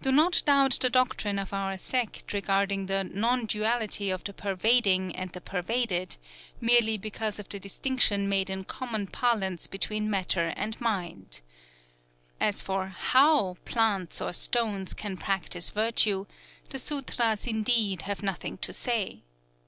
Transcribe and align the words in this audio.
Do 0.00 0.12
not 0.12 0.44
doubt 0.46 0.78
the 0.80 0.88
doctrine 0.88 1.40
of 1.40 1.52
our 1.52 1.76
sect, 1.76 2.32
regarding 2.32 2.86
the 2.86 3.02
Non 3.02 3.46
Duality 3.46 4.10
of 4.10 4.22
the 4.22 4.32
Pervading 4.32 5.12
and 5.16 5.32
the 5.32 5.40
Pervaded, 5.40 6.18
merely 6.60 6.96
because 6.96 7.40
of 7.40 7.48
the 7.48 7.58
distinction 7.58 8.28
made 8.28 8.48
in 8.48 8.62
common 8.62 9.08
parlance 9.08 9.66
between 9.66 10.08
Matter 10.08 10.52
and 10.56 10.80
Mind." 10.80 11.40
As 12.38 12.62
for 12.62 12.92
how 12.96 13.54
plants 13.64 14.20
or 14.20 14.32
stones 14.32 14.94
can 14.94 15.16
practise 15.16 15.70
virtue, 15.70 16.26
the 16.70 16.78
sûtras 16.78 17.48
indeed 17.48 18.02
have 18.02 18.22
nothing 18.22 18.58
to 18.58 18.72
say. 18.72 19.24